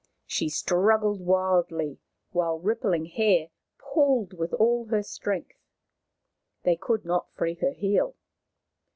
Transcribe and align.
She 0.25 0.49
struggled 0.49 1.21
wildly, 1.21 1.99
while 2.31 2.57
Rippling 2.57 3.05
Hair 3.05 3.49
pulled 3.77 4.33
with 4.33 4.51
all 4.53 4.85
her 4.87 5.03
strength. 5.03 5.61
They 6.63 6.75
could 6.75 7.05
not 7.05 7.31
free 7.35 7.53
her 7.61 7.73
heel. 7.73 8.15